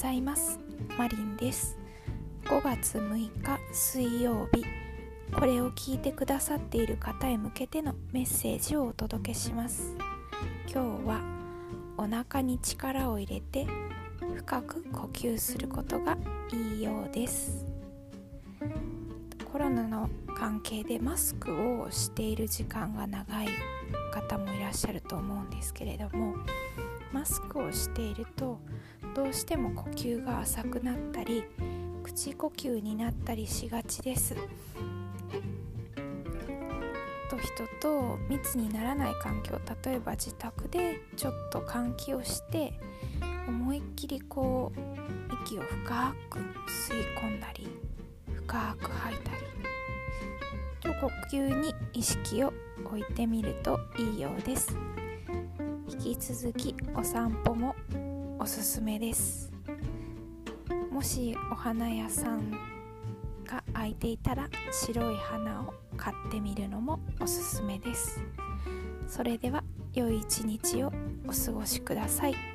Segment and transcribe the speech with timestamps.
[0.00, 0.58] ざいます。
[0.96, 1.76] マリンです。
[2.44, 4.64] 5月6日水曜日。
[5.30, 9.94] これを聞いてくださっている方へ向けてのメッセージをお届けします。
[10.72, 11.20] 今日は
[11.98, 13.66] お腹に力を入れて
[14.36, 16.16] 深く呼吸することが
[16.50, 17.66] いいようです。
[19.52, 23.48] コロナの関係でマスクをしている時間が長い
[24.14, 26.36] 方もいらっしゃると思うんですけれども
[27.12, 28.60] マスクをしていると
[29.14, 31.44] どうしても呼吸が浅くなったり
[32.02, 34.34] 口呼吸になったりしがちです。
[37.30, 42.72] と人と密にならない環境例えば自宅でちょっと換気をして
[43.46, 44.80] 思いっきりこう
[45.44, 47.68] 息を深く吸い込んだり
[48.34, 49.40] 深く吐いたり
[50.82, 52.52] と呼吸に意識を
[52.84, 54.76] 置いてみるといいようです。
[55.88, 57.76] 引き続きお散歩も
[58.42, 59.52] おすすめです。
[60.90, 62.50] もしお花屋さん
[63.44, 68.22] が空いていたら白い花を買ってみるのもおすすめです。
[69.06, 70.92] それでは良い一日を
[71.28, 72.50] お過ごしください。